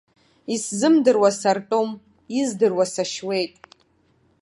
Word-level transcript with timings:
Исзымдыруа 0.53 1.29
сартәом, 1.39 1.89
издыруа 2.39 2.85
сашьуеит. 2.93 3.53